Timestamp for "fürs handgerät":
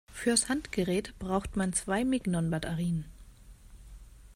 0.11-1.13